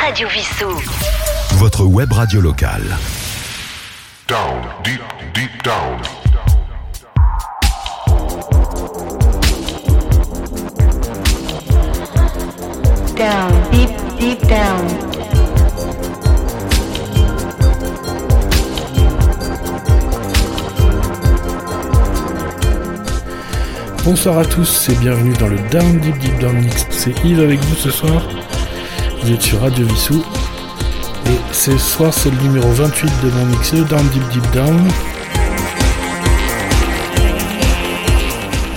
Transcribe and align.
Radio 0.00 0.28
Vissou. 0.28 0.70
Votre 1.56 1.84
web 1.84 2.10
radio 2.10 2.40
locale. 2.40 2.96
Down, 4.26 4.62
deep, 4.82 5.02
deep 5.34 5.62
down. 5.62 6.00
Down, 13.14 13.52
deep, 13.70 13.90
deep 14.18 14.40
down. 14.48 14.86
Bonsoir 24.02 24.38
à 24.38 24.44
tous 24.46 24.88
et 24.88 24.94
bienvenue 24.94 25.34
dans 25.34 25.48
le 25.48 25.58
Down 25.70 25.98
Deep 25.98 26.16
Deep 26.18 26.38
Down 26.38 26.56
Mix. 26.56 26.86
C'est 26.88 27.12
Yves 27.22 27.40
avec 27.40 27.60
vous 27.60 27.76
ce 27.76 27.90
soir. 27.90 28.29
Vous 29.22 29.32
êtes 29.32 29.42
sur 29.42 29.60
Radio 29.60 29.86
Vissou. 29.86 30.24
Et 31.26 31.52
ce 31.52 31.76
soir, 31.76 32.12
c'est 32.12 32.30
le 32.30 32.38
numéro 32.38 32.70
28 32.70 33.12
de 33.22 33.30
mon 33.30 33.46
mix 33.46 33.74
Down 33.74 34.08
Deep 34.08 34.28
Deep 34.30 34.50
Down. 34.52 34.88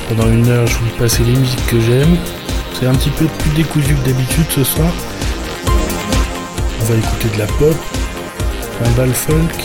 Pendant 0.09 0.29
une 0.29 0.47
heure, 0.49 0.67
je 0.67 0.77
vous 0.77 0.97
passer 0.99 1.23
les 1.23 1.31
musiques 1.31 1.65
que 1.67 1.79
j'aime. 1.79 2.17
C'est 2.77 2.87
un 2.87 2.93
petit 2.93 3.09
peu 3.11 3.25
plus 3.25 3.51
décousu 3.51 3.95
que 3.95 4.05
d'habitude 4.05 4.45
ce 4.49 4.65
soir. 4.65 4.91
On 6.81 6.85
va 6.85 6.95
écouter 6.95 7.29
de 7.35 7.39
la 7.39 7.47
pop, 7.47 7.77
un 8.83 8.89
bal 8.91 9.13
folk. 9.13 9.63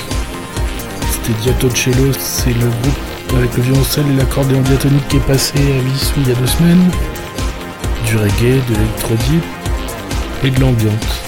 C'était 1.11 1.39
Diatocello, 1.43 2.13
c'est 2.21 2.53
le 2.53 2.67
groupe 2.67 3.37
avec 3.37 3.57
le 3.57 3.65
violoncelle 3.65 4.05
et 4.13 4.17
l'accordéon 4.17 4.61
diatonique 4.61 5.09
qui 5.09 5.17
est 5.17 5.27
passé 5.27 5.59
à 5.59 5.83
Vissou 5.91 6.15
il 6.19 6.29
y 6.29 6.33
a 6.33 6.35
deux 6.37 6.47
semaines. 6.47 6.91
Du 8.07 8.17
reggae, 8.17 8.63
de 8.69 8.75
l'électro-deep 8.75 9.58
et 10.45 10.51
de 10.51 10.61
l'ambiance. 10.61 11.23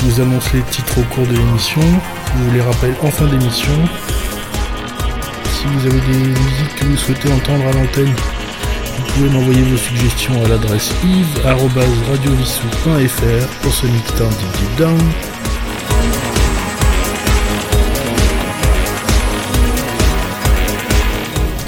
Je 0.00 0.06
vous 0.06 0.20
annonce 0.20 0.52
les 0.52 0.62
titres 0.62 0.98
au 0.98 1.02
cours 1.14 1.24
de 1.26 1.32
l'émission. 1.32 1.80
Je 1.80 2.42
vous 2.42 2.50
les 2.52 2.60
rappelle 2.60 2.94
en 3.02 3.10
fin 3.10 3.26
d'émission. 3.26 3.72
Si 5.44 5.64
vous 5.66 5.86
avez 5.86 6.00
des 6.00 6.18
musiques 6.18 6.74
que 6.76 6.84
vous 6.86 6.96
souhaitez 6.96 7.32
entendre 7.32 7.68
à 7.68 7.72
l'antenne, 7.72 8.12
vous 8.98 9.04
pouvez 9.14 9.30
m'envoyer 9.30 9.62
vos 9.62 9.76
suggestions 9.76 10.44
à 10.44 10.48
l'adresse 10.48 10.90
yves.radiovissou.fr 11.04 13.46
pour 13.62 13.72
ce 13.72 13.86
mixtape 13.86 14.30
Deep 14.30 14.76
Down. 14.76 14.98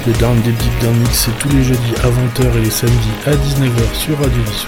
Le 0.07 0.13
Down 0.13 0.39
Deep 0.41 0.55
Deep 0.57 0.79
Down 0.81 0.95
Mix, 0.99 1.25
c'est 1.25 1.37
tous 1.39 1.49
les 1.49 1.63
jeudis 1.63 1.95
à 2.03 2.09
20h 2.09 2.57
et 2.57 2.61
les 2.61 2.69
samedis 2.69 3.09
à 3.25 3.31
19h 3.31 3.93
sur 3.95 4.15
Radio 4.19 4.43
Vissou. 4.43 4.67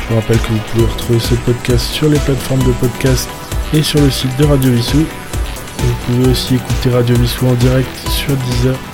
Je 0.00 0.08
vous 0.08 0.14
rappelle 0.14 0.38
que 0.38 0.48
vous 0.48 0.60
pouvez 0.72 0.86
retrouver 0.86 1.20
ce 1.20 1.34
podcast 1.34 1.84
sur 1.86 2.08
les 2.08 2.18
plateformes 2.20 2.62
de 2.62 2.72
podcast 2.72 3.28
et 3.74 3.82
sur 3.82 4.00
le 4.00 4.10
site 4.10 4.34
de 4.38 4.46
Radio 4.46 4.72
Vissou. 4.72 5.04
Vous 5.78 5.94
pouvez 6.06 6.30
aussi 6.30 6.54
écouter 6.54 6.88
Radio 6.88 7.16
Vissou 7.16 7.46
en 7.46 7.54
direct 7.54 8.08
sur 8.08 8.34
Deezer. 8.34 8.93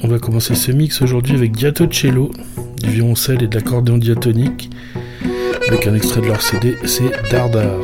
On 0.00 0.06
va 0.06 0.20
commencer 0.20 0.54
ce 0.54 0.70
mix 0.70 1.02
aujourd'hui 1.02 1.34
avec 1.34 1.52
Diatocello, 1.52 2.30
du 2.80 2.90
violoncelle 2.90 3.42
et 3.42 3.48
de 3.48 3.54
l'accordéon 3.56 3.98
diatonique, 3.98 4.70
avec 5.66 5.88
un 5.88 5.94
extrait 5.94 6.20
de 6.20 6.26
leur 6.26 6.40
CD, 6.40 6.76
c'est 6.84 7.10
Dardar. 7.30 7.78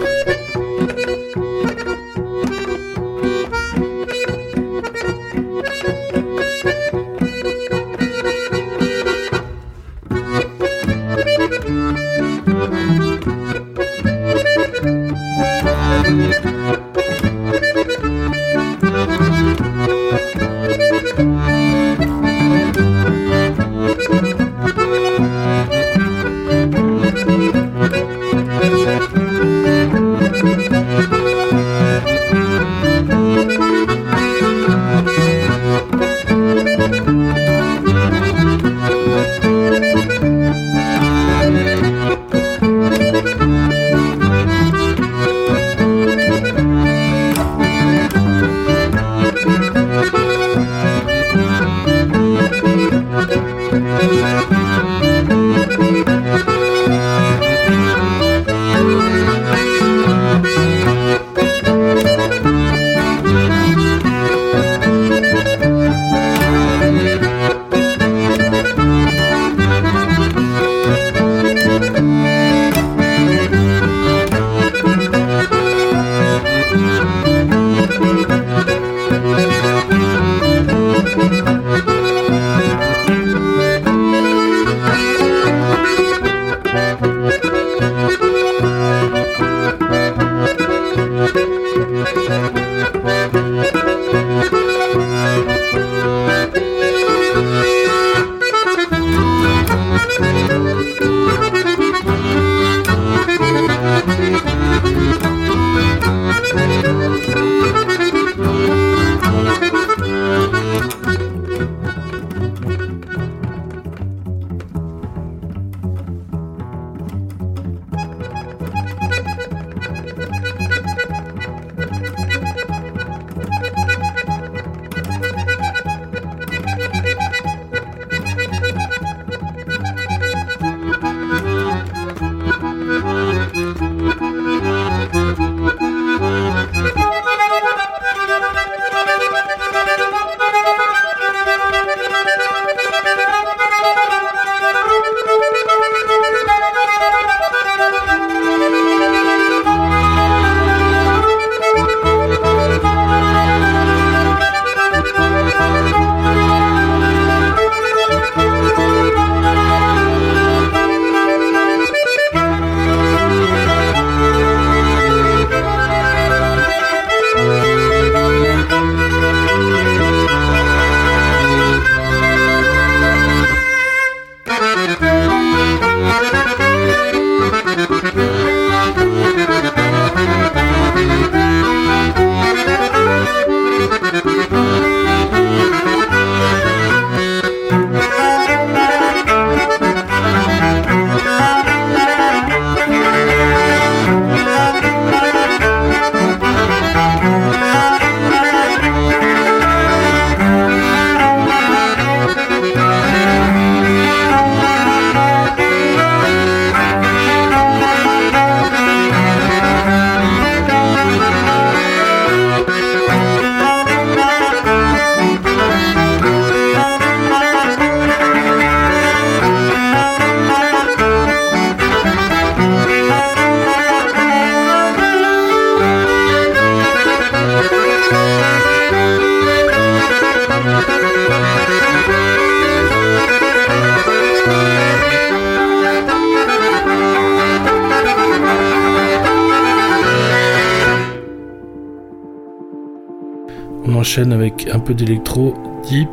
avec 244.22 244.68
un 244.72 244.78
peu 244.78 244.94
d'électro, 244.94 245.54
deep, 245.88 246.08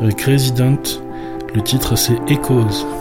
avec 0.00 0.22
Resident. 0.22 0.80
Le 1.54 1.60
titre 1.62 1.96
c'est 1.96 2.18
Echoes. 2.28 2.97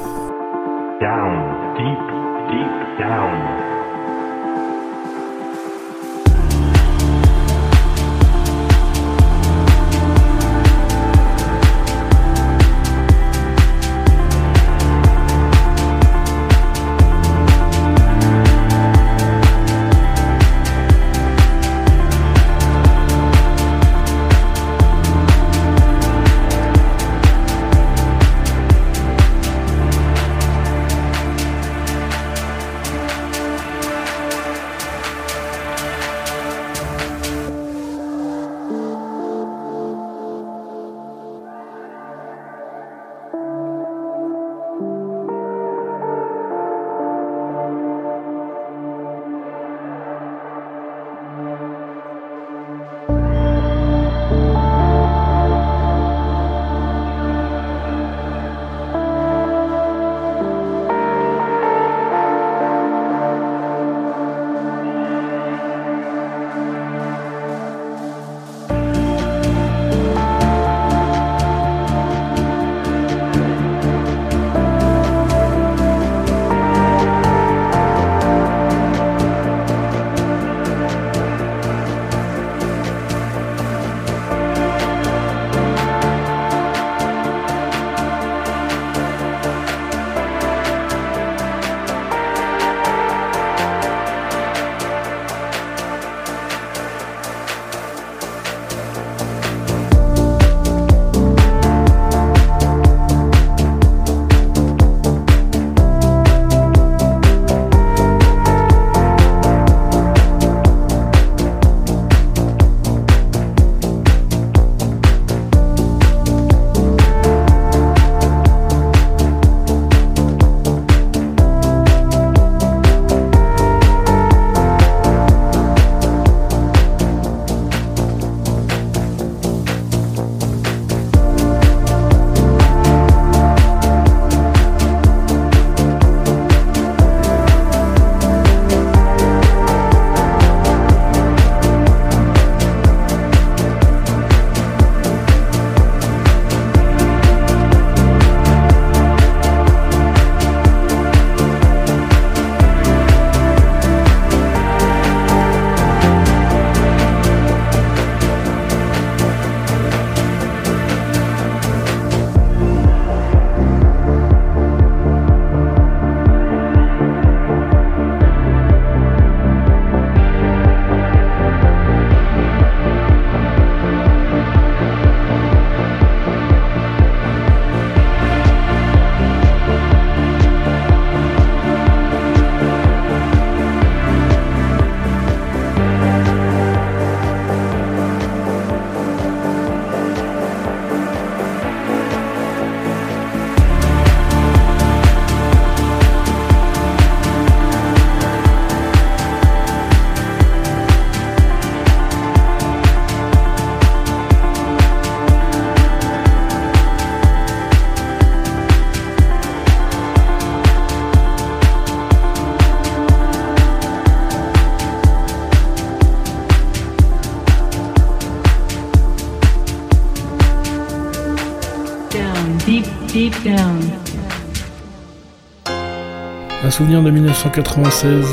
Un 226.63 226.71
souvenir 226.71 227.03
de 227.03 227.11
1996 227.11 228.25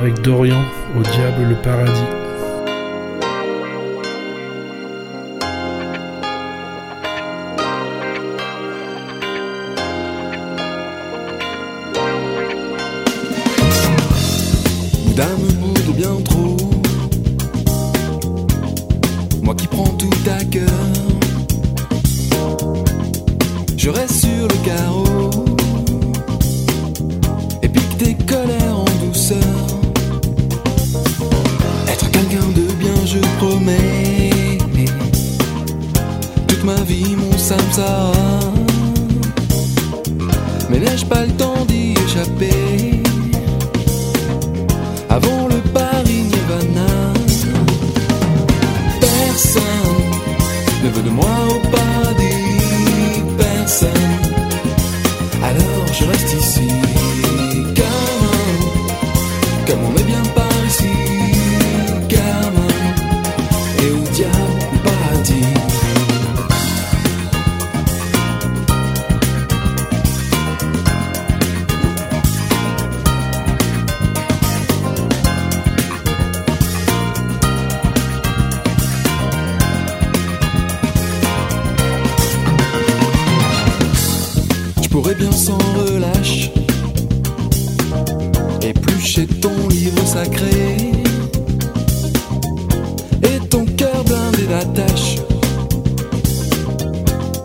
avec 0.00 0.20
Dorian 0.22 0.62
au 0.96 1.02
diable 1.02 1.48
le 1.48 1.56
paradis. 1.56 2.17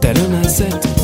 Tel 0.03 0.17
un 0.17 0.43
ascète 0.43 1.02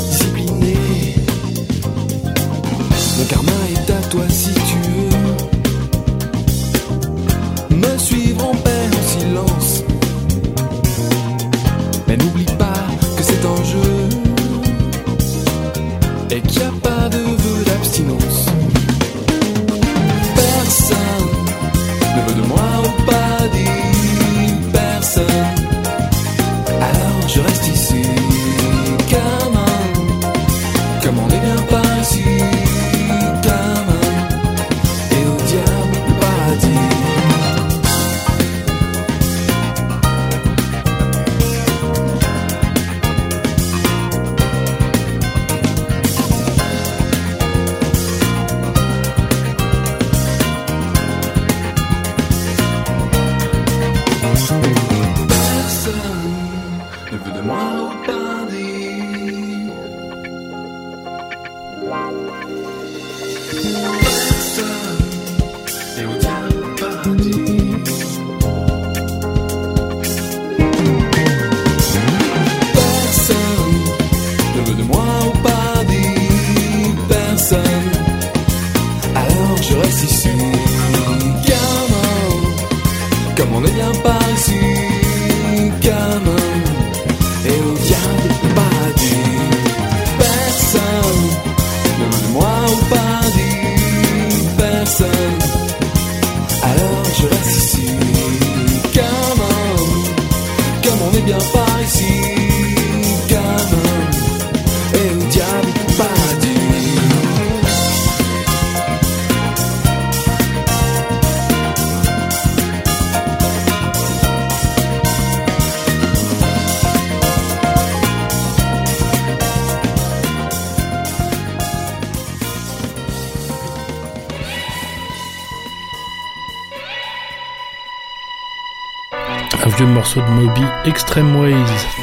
morceau 130.00 130.22
de 130.22 130.32
Moby, 130.32 130.64
Extreme 130.86 131.36
Ways. 131.36 131.99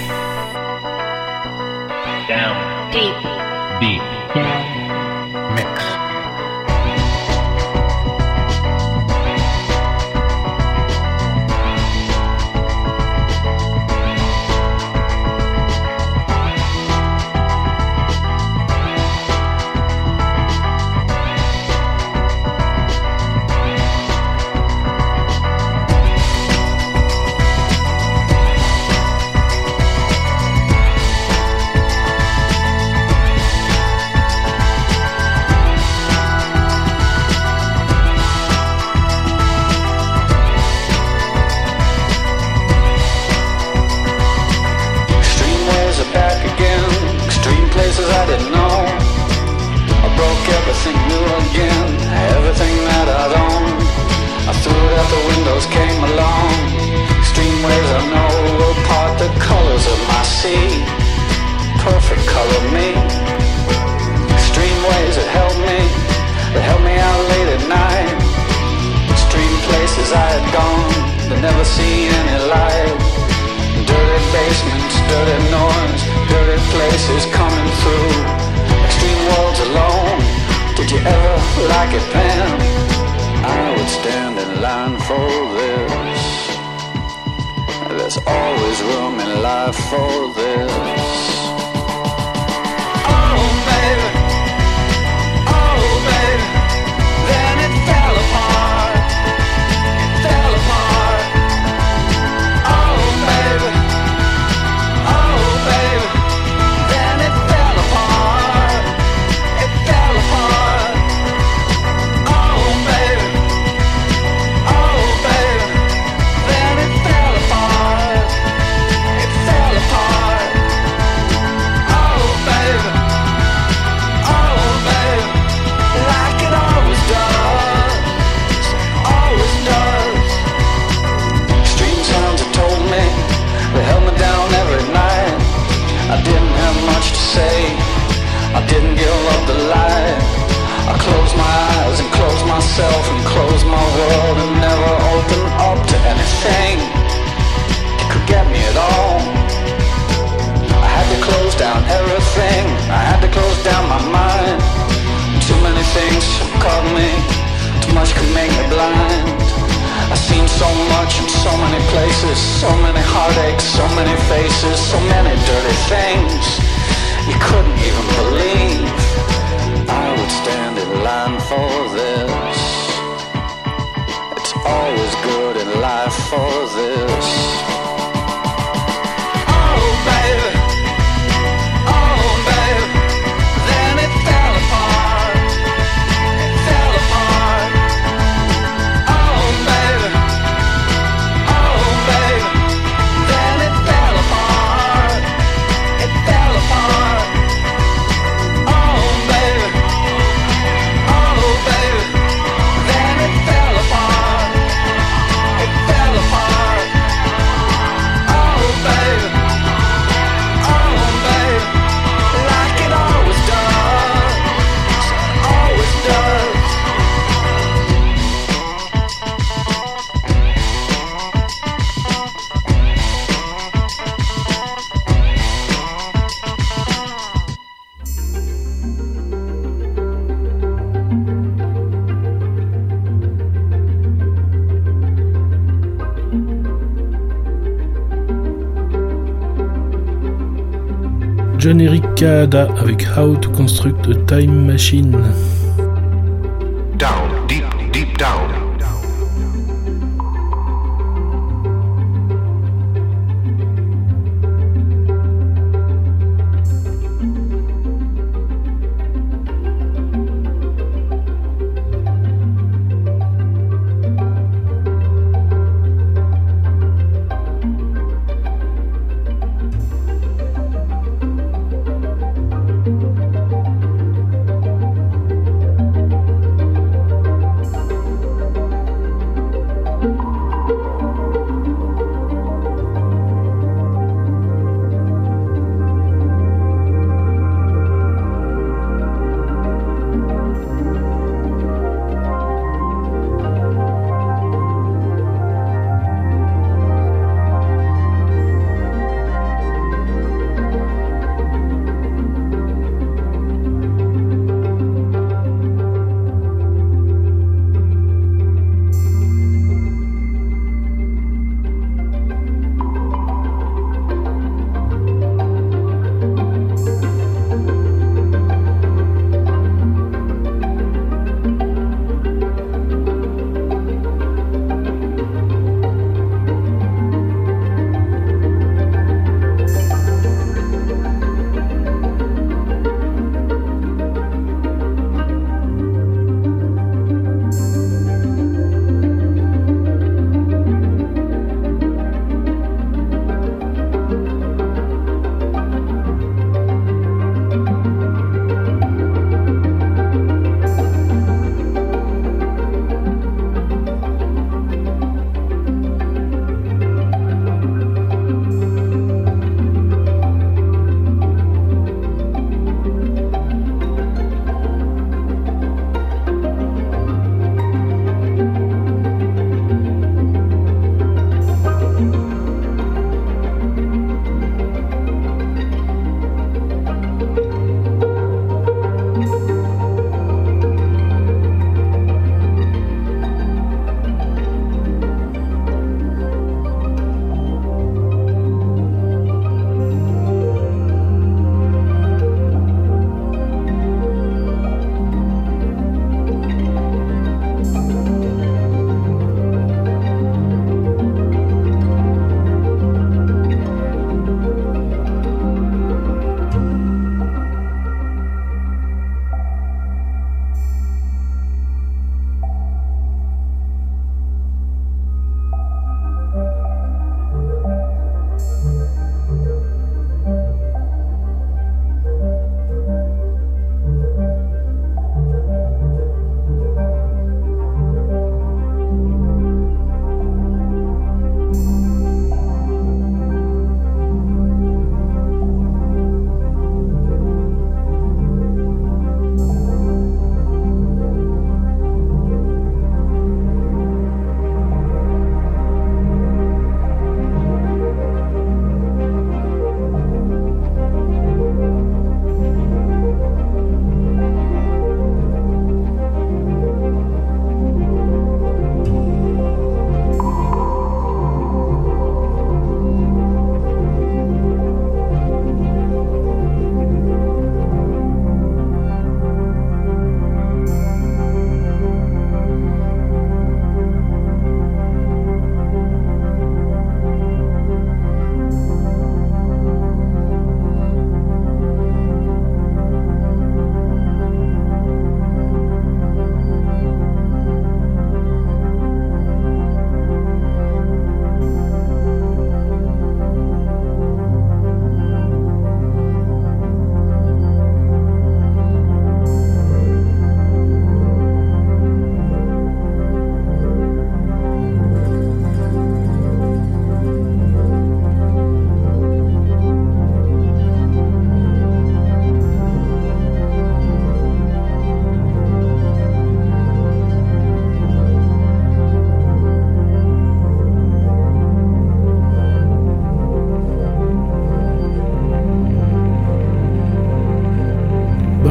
John 241.66 241.80
Eric 241.80 242.04
Kaada 242.14 242.68
avec 242.78 243.04
How 243.16 243.34
to 243.34 243.50
Construct 243.50 244.06
a 244.06 244.14
Time 244.28 244.66
Machine. 244.66 245.16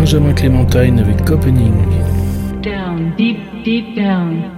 Benjamin 0.05 0.35
Clémentine 0.35 0.99
avec 0.99 1.25
Copening. 1.25 1.73
Down, 2.61 3.11
deep, 3.17 3.39
deep 3.63 3.95
down. 3.95 4.54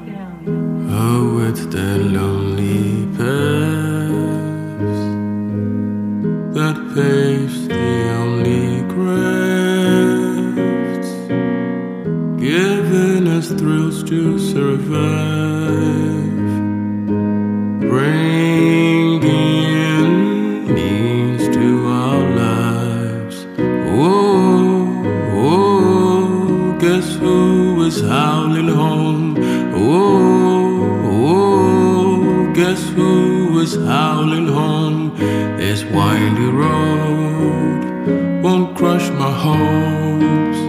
Guess 32.58 32.89
who 32.89 33.60
is 33.60 33.76
howling 33.76 34.48
home? 34.48 35.15
This 35.58 35.84
windy 35.84 36.50
road 36.62 38.41
won't 38.41 38.76
crush 38.76 39.08
my 39.12 39.32
hopes. 39.46 40.60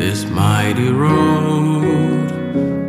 This 0.00 0.24
mighty 0.30 0.88
road 0.92 2.28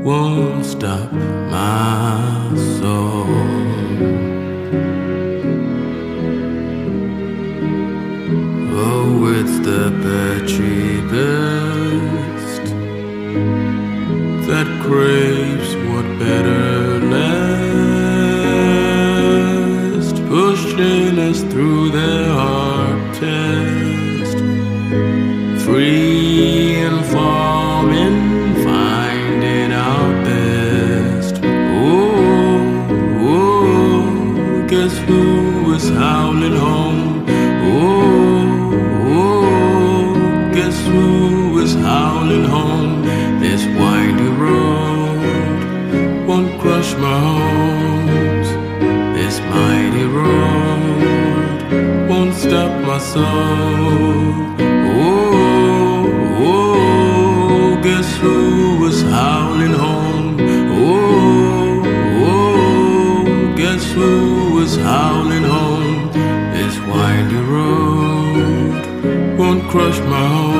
won't 0.03 0.63
stop 0.63 1.11
my 1.11 2.53
soul. 2.77 3.25
Oh, 8.85 9.33
it's 9.39 9.57
the 9.67 9.83
battery 10.05 11.01
best 11.13 12.65
that 14.47 14.67
craves 14.85 15.69
what 15.89 16.05
better 16.19 16.76
howling 35.97 36.55
home? 36.55 37.25
Oh, 37.73 38.47
oh, 39.17 40.13
guess 40.53 40.77
who 40.87 41.59
is 41.59 41.73
howling 41.75 42.45
home? 42.45 43.01
This 43.39 43.65
windy 43.77 44.29
road 44.43 45.57
won't 46.27 46.51
crush 46.61 46.93
my 47.03 47.17
hopes. 47.29 48.49
This 49.17 49.35
mighty 49.53 50.05
road 50.17 50.99
won't 52.09 52.33
stop 52.35 52.71
my 52.85 52.99
soul. 52.99 54.37
Crush 69.77 69.99
my 69.99 70.27
hopes. 70.27 70.56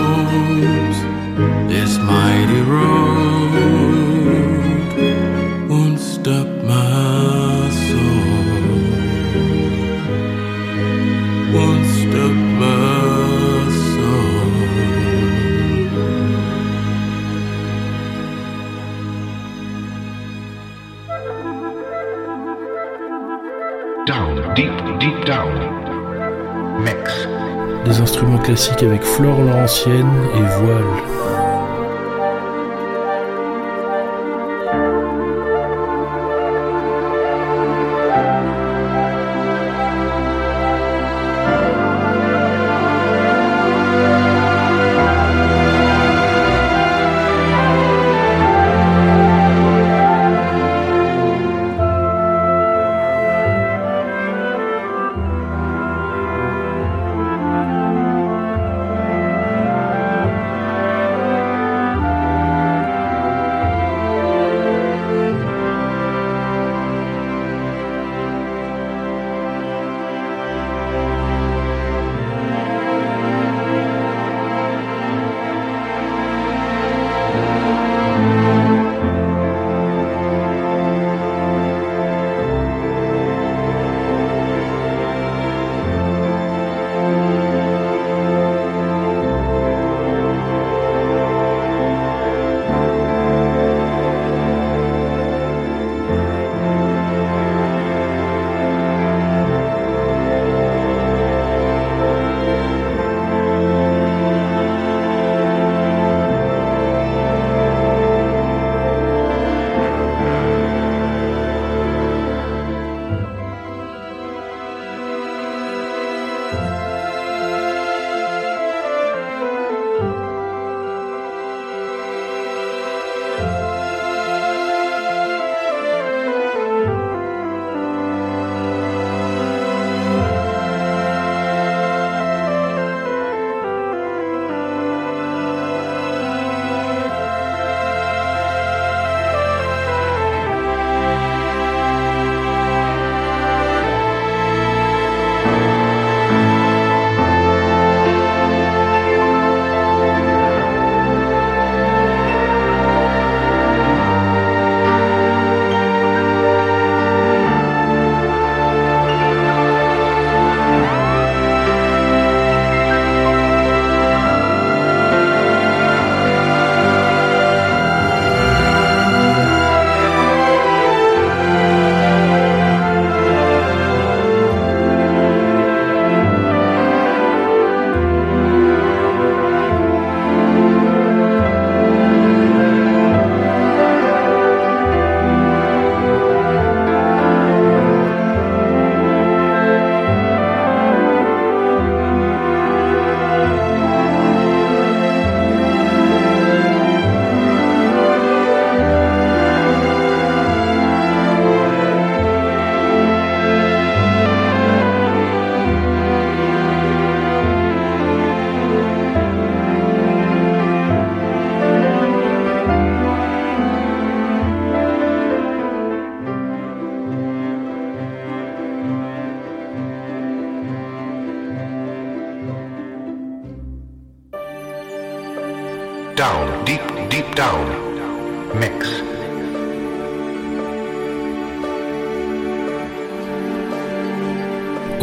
Classiques 28.47 28.83
avec 28.83 29.03
Flore 29.03 29.41
Laurentienne 29.41 30.09
et 30.33 30.61
Voile. 30.61 31.16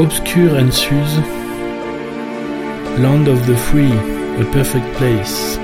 Obscure 0.05 0.57
and 0.57 0.73
Suse, 0.73 1.17
Land 3.01 3.27
of 3.27 3.47
the 3.47 3.57
Free, 3.57 3.91
A 3.91 4.45
Perfect 4.53 4.95
Place. 4.99 5.64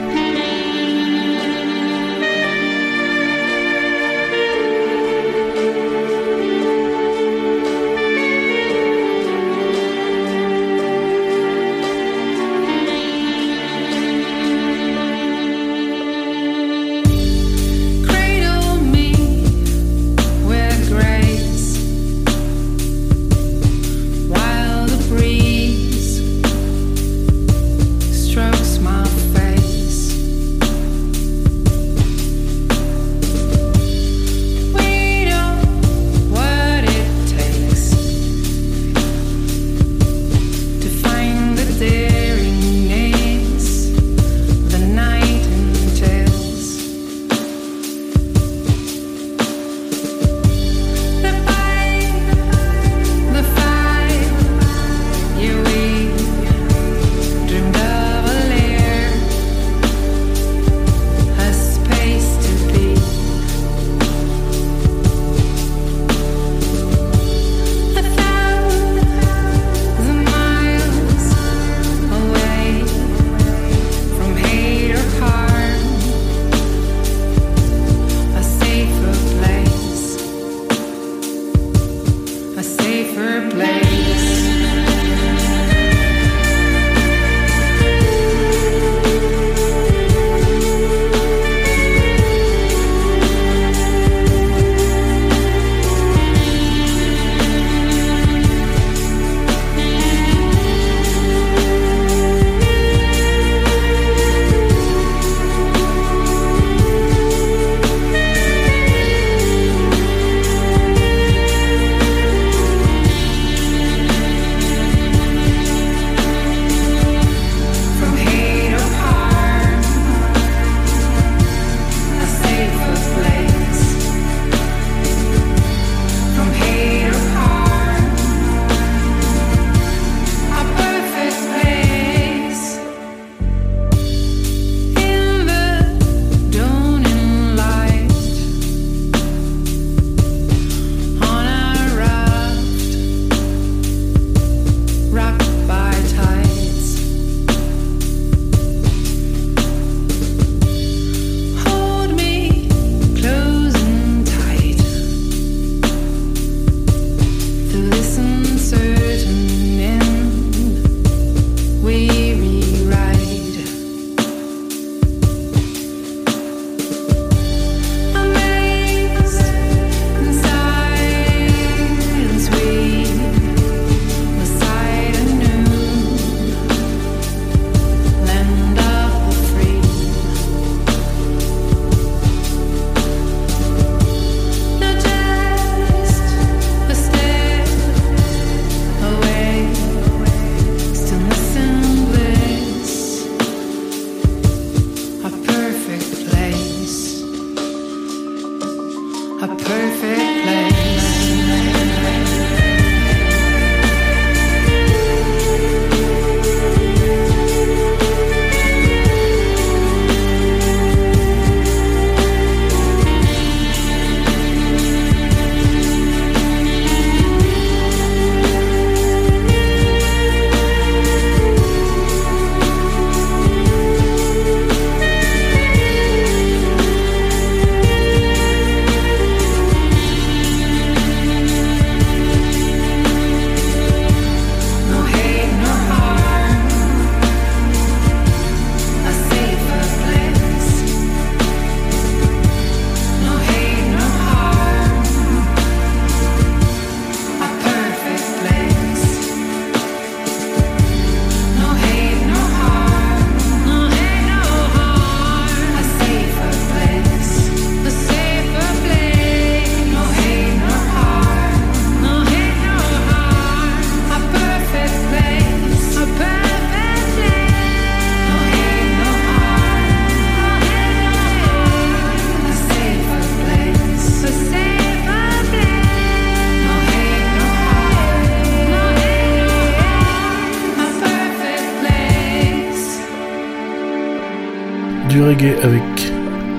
Reggae 285.31 285.55
avec 285.63 286.13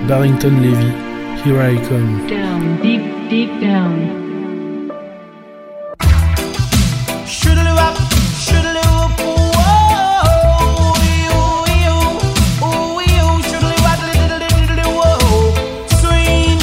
Barrington 0.07 0.55
Levy, 0.61 0.91
Here 1.43 1.59
I 1.59 1.75
Come. 1.87 2.25
Down, 2.27 2.79
deep, 2.81 3.03
deep 3.29 3.51
down. 3.59 4.89
Shoodly 7.27 7.73
wop, 7.75 7.95
shoodly 8.45 8.83
whoop, 8.95 9.13
whoa, 9.57 10.95
you, 11.03 11.39
you, 11.83 11.97
ooh, 12.63 13.01
you, 13.11 13.27
shoodly 13.49 13.77
wop, 13.83 13.99
diddly, 14.07 14.47
diddly, 14.55 14.87
whoa, 14.99 15.51
swing. 15.99 16.59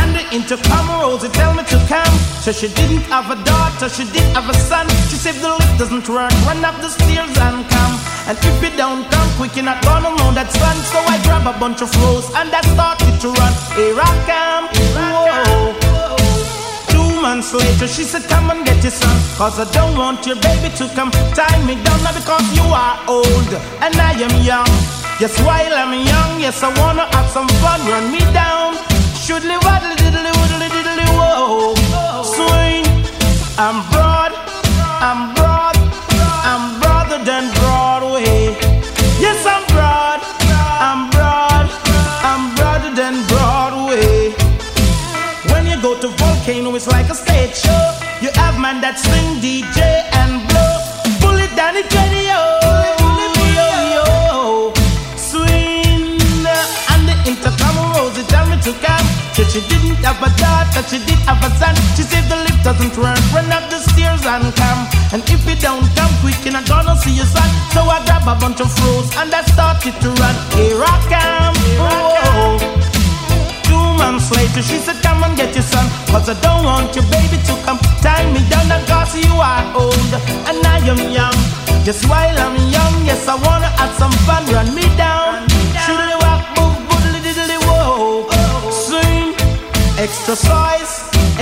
And 0.00 0.16
the 0.16 0.24
intercom 0.32 0.88
rolls, 1.00 1.22
it 1.22 1.34
tell 1.34 1.52
me 1.52 1.64
to 1.64 1.78
come. 1.86 2.16
So 2.44 2.52
she 2.52 2.68
didn't 2.68 3.04
have 3.12 3.30
a 3.30 3.36
daughter, 3.44 3.90
she 3.90 4.04
did 4.04 4.26
have 4.34 4.48
a 4.48 4.54
son. 4.54 4.88
She 5.10 5.16
said 5.24 5.34
the 5.42 5.50
lift 5.50 5.78
doesn't 5.78 6.08
work, 6.08 6.32
run 6.46 6.64
up 6.64 6.80
the 6.80 6.88
stairs 6.88 7.36
and 7.36 7.68
come. 7.68 8.05
And 8.28 8.36
if 8.42 8.62
you 8.62 8.76
don't 8.76 9.08
come 9.08 9.30
quick, 9.38 9.54
you're 9.54 9.64
not 9.64 9.82
gonna 9.84 10.10
know 10.18 10.32
that's 10.34 10.56
fun. 10.58 10.76
So 10.90 10.98
I 10.98 11.22
grab 11.22 11.46
a 11.46 11.56
bunch 11.58 11.80
of 11.80 11.94
rose 12.02 12.26
and 12.34 12.50
I 12.50 12.60
started 12.74 13.20
to 13.22 13.28
run. 13.30 13.52
Here 13.78 13.94
I 13.94 14.12
come, 14.26 14.64
whoa. 14.98 15.70
Two 16.90 17.22
months 17.22 17.54
later, 17.54 17.86
she 17.86 18.02
said, 18.02 18.24
Come 18.28 18.50
and 18.50 18.66
get 18.66 18.82
your 18.82 18.90
son. 18.90 19.16
Cause 19.38 19.60
I 19.60 19.70
don't 19.70 19.96
want 19.96 20.26
your 20.26 20.34
baby 20.42 20.74
to 20.74 20.88
come 20.98 21.12
tie 21.38 21.62
me 21.64 21.78
down. 21.84 22.02
Now 22.02 22.14
because 22.18 22.42
you 22.58 22.66
are 22.66 22.98
old 23.06 23.50
and 23.78 23.94
I 23.94 24.12
am 24.18 24.34
young. 24.42 24.74
Yes, 25.22 25.38
while 25.46 25.72
I'm 25.72 25.94
young, 25.94 26.40
yes, 26.40 26.62
I 26.64 26.74
wanna 26.82 27.06
have 27.14 27.30
some 27.30 27.48
fun. 27.62 27.78
Run 27.86 28.10
me 28.10 28.20
down. 28.34 28.74
Shoodly 29.22 29.54
waddly 29.62 29.94
diddly 30.02 30.32
woodly 30.34 30.68
diddly 30.74 31.06
whoa. 31.14 31.74
Swing. 32.26 32.84
I'm 33.58 33.88
broad, 33.90 34.32
I'm 35.00 35.35
she 60.88 60.98
did 61.02 61.18
have 61.26 61.42
a 61.42 61.50
son. 61.58 61.74
She 61.96 62.02
said 62.02 62.24
the 62.30 62.36
lift 62.36 62.62
doesn't 62.62 62.96
work, 62.96 63.18
run 63.34 63.50
up 63.50 63.68
the 63.70 63.78
stairs 63.78 64.24
and 64.26 64.54
come. 64.54 64.80
And 65.12 65.22
if 65.26 65.42
you 65.46 65.56
don't 65.58 65.86
come 65.98 66.12
quick, 66.22 66.38
you're 66.44 66.52
not 66.52 66.66
gonna 66.68 66.96
see 66.96 67.14
your 67.14 67.26
son. 67.26 67.48
So 67.74 67.82
I 67.86 68.02
grab 68.06 68.26
a 68.26 68.34
bunch 68.38 68.60
of 68.60 68.70
fruits 68.78 69.10
and 69.16 69.32
I 69.34 69.42
started 69.42 69.94
to 70.02 70.08
run. 70.22 70.34
Here 70.54 70.78
I 70.78 70.96
come. 71.10 71.56
Two 73.66 73.86
months 73.98 74.30
later, 74.30 74.62
she 74.62 74.78
said, 74.78 75.02
Come 75.02 75.22
and 75.24 75.36
get 75.36 75.54
your 75.54 75.66
son. 75.66 75.86
Cause 76.10 76.28
I 76.28 76.34
don't 76.40 76.64
want 76.64 76.94
your 76.94 77.06
baby 77.10 77.38
to 77.48 77.54
come 77.66 77.78
tie 78.02 78.26
me 78.32 78.40
down. 78.48 78.70
Cause 78.86 79.14
you 79.16 79.34
are 79.34 79.64
old 79.74 80.12
and 80.48 80.60
I 80.66 80.78
am 80.86 81.00
young. 81.10 81.36
Just 81.84 82.08
while 82.10 82.38
I'm 82.38 82.56
young, 82.70 82.94
yes, 83.06 83.28
I 83.28 83.34
wanna 83.36 83.55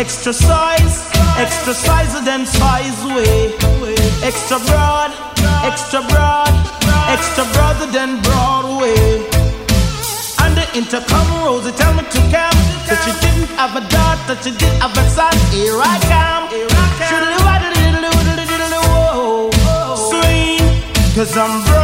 extra 0.04 0.34
size, 0.34 0.96
extra 1.38 1.72
size 1.72 2.12
than 2.28 2.44
size 2.44 3.00
way. 3.16 3.56
Extra 4.22 4.58
broad, 4.68 5.10
extra 5.64 6.00
broad, 6.12 6.52
extra 7.08 7.44
broader 7.54 7.88
than 7.96 8.20
Broadway. 8.20 9.24
And 10.42 10.52
the 10.58 10.66
intercom 10.76 11.26
rose, 11.42 11.66
it 11.66 11.76
tell 11.76 11.94
me 11.94 12.02
to 12.16 12.20
come. 12.34 12.58
That 12.86 13.00
she 13.04 13.12
didn't 13.24 13.48
have 13.56 13.72
a 13.80 13.84
daughter, 13.96 14.36
she 14.44 14.52
did 14.60 14.74
have 14.82 14.92
a 14.92 15.04
son. 15.16 15.32
Here 15.56 15.80
I 15.92 15.96
come. 16.12 16.44
Woodly 18.14 18.44
diddly 18.50 18.80
whoa. 18.92 19.50
Swing, 20.08 20.60
cause 21.16 21.34
I'm 21.36 21.64
broad, 21.64 21.83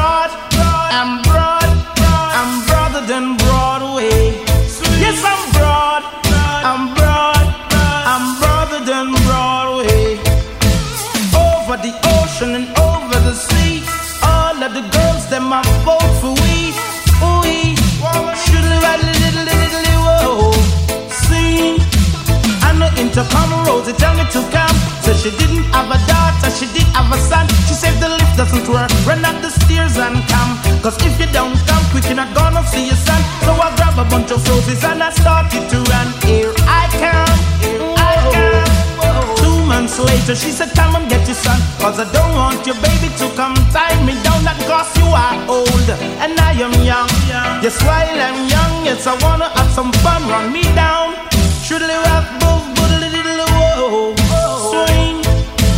she 25.21 25.31
didn't 25.37 25.69
have 25.77 25.93
a 25.93 26.01
daughter, 26.09 26.49
she 26.49 26.65
did 26.73 26.89
have 26.97 27.13
a 27.13 27.19
son. 27.29 27.47
She 27.69 27.75
said 27.77 27.93
the 28.01 28.09
lift 28.09 28.37
doesn't 28.41 28.67
work, 28.73 28.89
run 29.05 29.25
up 29.25 29.37
the 29.45 29.51
stairs 29.53 29.97
and 30.01 30.17
come. 30.33 30.57
Cause 30.81 30.97
if 31.05 31.21
you 31.21 31.29
don't 31.29 31.57
come 31.69 31.85
quick, 31.93 32.09
you're 32.09 32.17
not 32.17 32.33
gonna 32.35 32.65
see 32.67 32.87
your 32.89 32.97
son. 32.97 33.21
So 33.45 33.53
I 33.53 33.69
grab 33.77 34.01
a 34.01 34.09
bunch 34.09 34.31
of 34.33 34.41
roses 34.49 34.83
and 34.83 35.03
I 35.03 35.11
started 35.11 35.69
to 35.69 35.79
run. 35.93 36.09
Here 36.25 36.53
I 36.65 36.89
come, 36.97 37.37
here 37.61 37.85
I 38.01 38.17
come. 38.33 39.37
Two 39.45 39.61
months 39.69 40.01
later, 40.01 40.35
she 40.35 40.51
said, 40.57 40.73
Come 40.73 40.97
and 40.97 41.09
get 41.09 41.27
your 41.29 41.37
son. 41.37 41.61
Cause 41.85 42.01
I 42.01 42.09
don't 42.17 42.33
want 42.35 42.65
your 42.67 42.81
baby 42.81 43.13
to 43.21 43.29
come 43.37 43.55
tie 43.77 44.01
me 44.09 44.17
down. 44.25 44.41
Not 44.45 44.57
cause 44.65 44.89
you 44.97 45.05
are 45.05 45.37
old 45.53 45.89
and 46.25 46.33
I 46.41 46.57
am 46.65 46.73
young. 46.81 47.13
Yes, 47.61 47.77
while 47.85 48.09
I'm 48.09 48.49
young, 48.49 48.73
yes, 48.89 49.07
I 49.07 49.21
wanna 49.21 49.53
have 49.53 49.71
some 49.71 49.93
fun. 50.01 50.25
Run 50.33 50.51
me 50.51 50.65
down. 50.73 51.13
Shoodly 51.61 51.93
rock, 52.09 52.27
boo, 52.41 52.60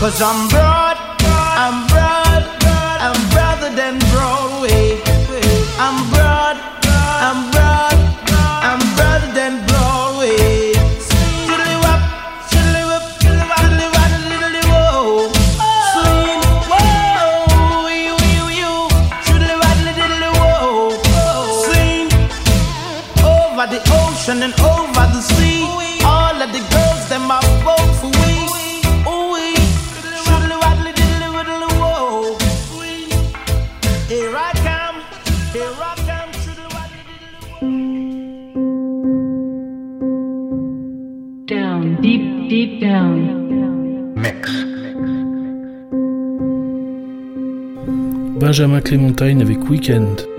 Cause 0.03 0.21
I'm 0.21 0.49
broad, 0.49 0.97
I'm 1.23 1.87
broad, 1.87 2.43
I'm 3.07 3.15
broader 3.31 3.71
than 3.71 4.01
Broadway. 4.11 4.99
I'm 5.79 6.11
broad, 6.11 6.57
I'm 7.23 7.39
broad, 7.53 7.95
I'm 8.67 8.83
broader 8.97 9.31
than 9.33 9.65
Broadway. 9.69 10.75
Shoodly 11.47 11.77
wop, 11.85 12.03
shoodly 12.51 12.83
wop, 12.91 13.05
shoodly 13.23 13.47
wop, 13.47 13.63
shoodly 13.63 13.87
wop, 13.95 14.11
diddly 14.27 14.63
whoa. 14.73 15.31
Swing, 15.95 16.43
whoa, 16.67 17.87
you, 17.95 18.19
you, 18.35 18.45
you. 18.59 18.75
Shoodly 19.23 19.55
wop, 19.63 19.79
diddly 19.87 20.31
whoa. 20.35 20.99
Swing 21.63 22.11
over 23.23 23.67
the 23.71 23.81
ocean 24.03 24.43
and 24.43 24.55
over 24.63 24.72
Benjamin 48.53 48.83
Clémentine 48.83 49.41
avec 49.41 49.71
Weekend. 49.71 50.32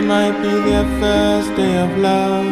Today 0.00 0.08
might 0.08 0.38
be 0.40 0.48
their 0.48 0.86
first 0.98 1.56
day 1.56 1.76
of 1.76 1.98
love. 1.98 2.46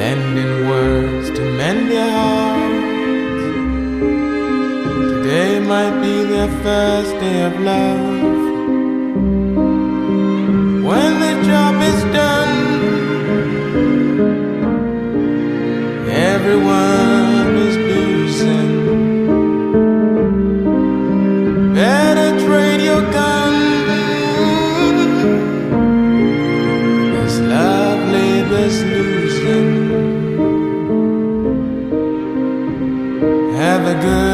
Lending 0.00 0.68
words 0.68 1.30
to 1.36 1.42
mend 1.58 1.90
their 1.90 2.10
hearts. 2.18 3.42
Today 5.10 5.58
might 5.58 6.00
be 6.00 6.14
their 6.32 6.50
first 6.62 7.12
day 7.18 7.42
of 7.42 7.58
love. 7.70 8.22
When 10.88 11.10
the 11.24 11.34
job 11.44 11.74
is 11.90 12.00
done, 12.14 12.54
everyone. 16.08 17.01
good. 34.02 34.31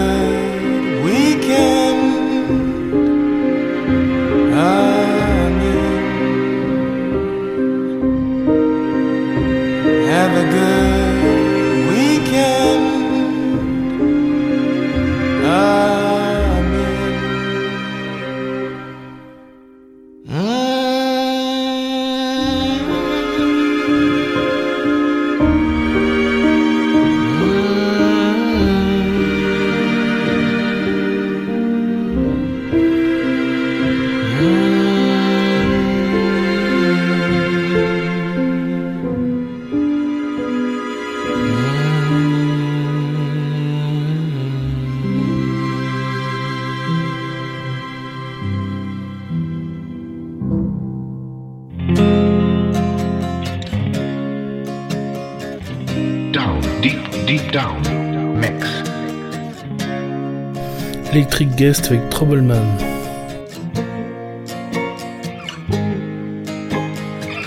guest 61.58 61.86
avec 61.86 62.08
Troubleman. 62.10 62.78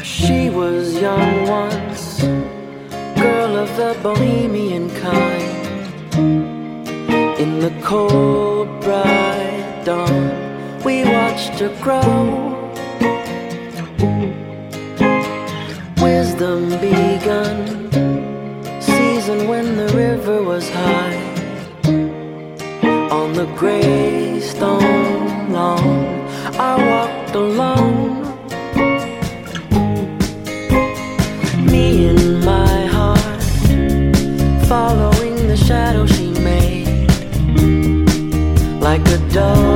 She 0.03 0.49
was 0.49 0.99
young 0.99 1.47
once, 1.47 2.22
girl 3.16 3.55
of 3.55 3.74
the 3.78 3.95
bohemian 4.03 4.89
kind. 4.99 6.14
In 7.39 7.62
the 7.62 7.72
cold, 7.82 8.68
bright 8.82 9.82
dawn, 9.86 10.84
we 10.84 11.05
watched 11.05 11.62
her 11.62 11.74
grow. 11.80 12.50
the 23.41 23.55
grey 23.55 24.39
stone 24.39 25.51
lawn. 25.51 26.05
I 26.69 26.71
walked 26.89 27.33
alone. 27.33 28.21
Me 31.71 32.09
and 32.09 32.45
my 32.45 32.85
heart, 32.95 33.43
following 34.67 35.47
the 35.47 35.57
shadow 35.57 36.05
she 36.05 36.27
made, 36.51 37.09
like 38.79 39.07
a 39.07 39.17
dove. 39.33 39.70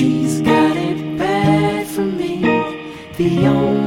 She's 0.00 0.40
got 0.40 0.78
it 0.78 1.18
bad 1.18 1.86
for 1.86 2.00
me. 2.00 2.40
The 3.18 3.46
only 3.46 3.79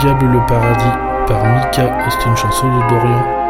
diable 0.00 0.26
le 0.26 0.40
paradis 0.46 0.84
par 1.26 1.44
Mika, 1.44 1.96
c'est 2.10 2.28
une 2.28 2.36
chanson 2.36 2.66
de 2.66 2.88
Dorian. 2.88 3.45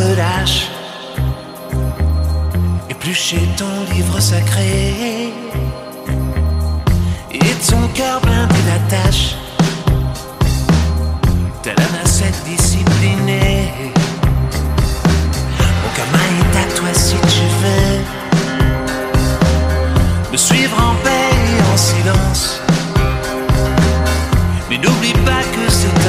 Relâche 0.00 0.68
éplucher 2.88 3.48
ton 3.56 3.94
livre 3.94 4.20
sacré 4.20 5.32
et 7.32 7.54
ton 7.68 7.86
cœur 7.94 8.20
blindé 8.20 8.60
d'attache. 8.68 9.34
Tel 11.62 11.74
un 11.78 12.04
ascète 12.04 12.42
discipliné. 12.44 13.72
Mon 15.80 15.90
gamin 15.96 16.28
est 16.40 16.56
à 16.58 16.66
toi 16.76 16.92
si 16.92 17.16
tu 17.34 17.44
veux 17.62 17.98
me 20.32 20.36
suivre 20.36 20.76
en 20.78 20.94
paix 21.04 21.32
et 21.50 21.72
en 21.72 21.76
silence. 21.76 22.60
Mais 24.68 24.78
n'oublie 24.78 25.18
pas 25.24 25.42
que 25.54 25.64
c'est 25.68 25.99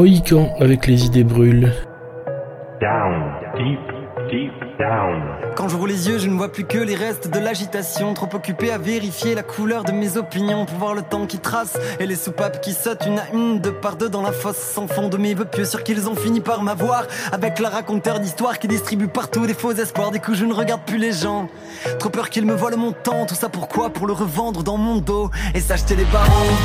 Mohican 0.00 0.48
avec 0.58 0.86
les 0.86 1.04
idées 1.04 1.24
brûlent. 1.24 1.74
Down, 2.80 3.34
deep, 3.58 4.30
deep 4.30 4.78
down. 4.78 5.20
Quand 5.54 5.68
j'ouvre 5.68 5.86
les 5.86 6.08
yeux, 6.08 6.16
je 6.16 6.26
ne 6.26 6.38
vois 6.38 6.50
plus 6.50 6.64
que 6.64 6.78
les 6.78 6.94
restes 6.94 7.30
de 7.30 7.38
l'agitation. 7.38 8.14
Trop 8.14 8.34
occupé 8.34 8.72
à 8.72 8.78
vérifier 8.78 9.34
la 9.34 9.42
couleur 9.42 9.84
de 9.84 9.92
mes 9.92 10.16
opinions 10.16 10.64
pour 10.64 10.78
voir 10.78 10.94
le 10.94 11.02
temps 11.02 11.26
qui 11.26 11.38
trace 11.38 11.78
et 11.98 12.06
les 12.06 12.14
soupapes 12.14 12.62
qui 12.62 12.72
sautent 12.72 13.04
une 13.06 13.18
à 13.18 13.24
une, 13.34 13.60
deux 13.60 13.74
par 13.74 13.96
deux 13.96 14.08
dans 14.08 14.22
la 14.22 14.32
fosse 14.32 14.56
sans 14.56 14.88
fond 14.88 15.10
de 15.10 15.18
mes 15.18 15.34
vœux 15.34 15.44
pieux. 15.44 15.66
Sûr 15.66 15.84
qu'ils 15.84 16.08
ont 16.08 16.16
fini 16.16 16.40
par 16.40 16.62
m'avoir 16.62 17.04
avec 17.30 17.58
la 17.58 17.68
raconteur 17.68 18.20
d'histoire 18.20 18.58
qui 18.58 18.68
distribue 18.68 19.08
partout 19.08 19.46
des 19.46 19.52
faux 19.52 19.72
espoirs. 19.72 20.12
Des 20.12 20.18
coups, 20.18 20.38
je 20.38 20.46
ne 20.46 20.54
regarde 20.54 20.80
plus 20.86 20.96
les 20.96 21.12
gens. 21.12 21.46
Trop 21.98 22.08
peur 22.08 22.30
qu'ils 22.30 22.46
me 22.46 22.54
volent 22.54 22.78
mon 22.78 22.92
temps. 22.92 23.26
Tout 23.26 23.34
ça 23.34 23.50
pourquoi? 23.50 23.90
Pour 23.90 24.06
le 24.06 24.14
revendre 24.14 24.62
dans 24.62 24.78
mon 24.78 24.96
dos 24.96 25.28
et 25.54 25.60
s'acheter 25.60 25.94
des 25.94 26.06
barreaux. 26.06 26.56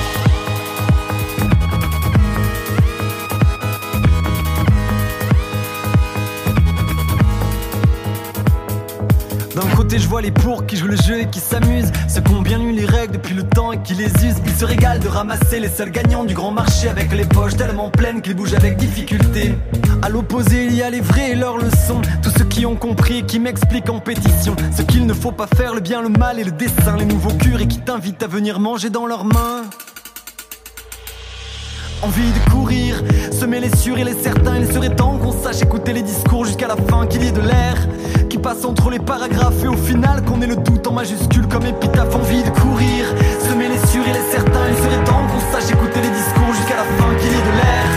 D'un 9.56 9.74
côté, 9.74 10.00
je 10.00 10.08
vois 10.10 10.22
les 10.22 10.32
pour 10.32 10.66
qui 10.66 10.76
jouent 10.76 10.90
le 10.90 10.98
jeu 10.98 11.22
et 11.22 11.28
qui 11.28 11.40
s'amusent. 11.40 11.90
Ceux 12.10 12.20
qui 12.20 12.34
ont 12.34 12.42
bien 12.42 12.58
lu 12.58 12.74
les 12.74 12.86
règles 12.86 13.14
depuis 13.14 13.34
le 13.34 13.44
temps 13.44 13.72
et 13.72 13.82
qui 13.82 13.94
les 13.94 14.08
usent. 14.08 14.42
Ils 14.46 14.54
se 14.54 14.66
régalent 14.66 15.00
de 15.00 15.08
ramasser 15.08 15.62
les 15.62 15.70
seuls 15.70 15.92
gagnants 15.92 16.26
du 16.26 16.34
grand 16.34 16.52
marché 16.52 16.90
avec 16.90 17.14
les 17.14 17.24
poches 17.24 17.56
tellement 17.56 17.90
pleines 17.90 18.22
qu'ils 18.22 18.36
bougent 18.36 18.54
avec 18.54 18.76
difficulté. 18.76 19.56
À 20.02 20.10
l'opposé, 20.10 20.66
il 20.66 20.76
y 20.76 20.84
a 20.84 20.90
les 20.90 21.00
vrais 21.00 21.32
et 21.32 21.36
leurs 21.36 21.58
leçons. 21.58 22.02
Tous 22.22 22.32
ceux 22.38 22.44
qui 22.44 22.66
ont 22.66 22.76
compris 22.76 23.20
et 23.20 23.24
qui 23.24 23.40
m'expliquent 23.40 23.90
en 23.90 24.02
pétition. 24.02 24.58
Ce 24.76 24.82
qu'il 24.82 25.06
ne 25.06 25.14
faut 25.14 25.32
pas 25.32 25.48
faire, 25.48 25.74
le 25.74 25.80
bien, 25.80 26.02
le 26.02 26.10
mal 26.10 26.38
et 26.38 26.44
le 26.44 26.52
dessin. 26.52 26.98
Les 26.98 27.06
nouveaux 27.06 27.34
curés 27.34 27.68
qui 27.68 27.80
t'invitent 27.80 28.24
à 28.24 28.28
venir 28.28 28.60
manger 28.60 28.90
dans 28.90 29.06
leurs 29.06 29.24
mains. 29.24 29.64
Envie 32.02 32.30
de 32.30 32.52
courir, 32.52 33.02
semer 33.32 33.62
les 33.62 33.74
sûrs 33.74 33.98
et 33.98 34.04
les 34.04 34.16
certains. 34.16 34.58
Il 34.58 34.72
serait 34.72 34.94
temps 34.94 35.18
qu'on 35.18 35.32
sache 35.32 35.62
écouter 35.62 35.94
les 35.94 36.02
discours 36.04 36.44
jusqu'à 36.44 36.68
la 36.68 36.76
fin, 36.76 37.08
qu'il 37.08 37.24
y 37.24 37.28
ait 37.28 37.32
de 37.32 37.40
l'air 37.40 37.88
passe 38.46 38.64
entre 38.64 38.92
les 38.92 39.00
paragraphes 39.00 39.58
et 39.64 39.68
au 39.68 39.74
final 39.90 40.22
qu'on 40.22 40.40
ait 40.40 40.46
le 40.46 40.56
doute 40.56 40.86
en 40.86 40.94
majuscule 40.94 41.48
comme 41.48 41.66
épitaphe. 41.66 42.14
Envie 42.14 42.44
de 42.44 42.54
courir, 42.54 43.10
semer 43.42 43.74
les 43.74 43.82
sûrs 43.90 44.06
et 44.06 44.14
les 44.14 44.28
certains. 44.30 44.70
Il 44.70 44.78
serait 44.86 45.02
temps 45.02 45.26
qu'on 45.34 45.42
sache 45.50 45.74
écouter 45.74 45.98
les 45.98 46.14
discours 46.14 46.54
jusqu'à 46.54 46.78
la 46.78 46.86
fin, 46.94 47.10
qu'il 47.18 47.34
y 47.34 47.42
ait 47.42 47.42
de 47.42 47.56
l'air 47.58 47.90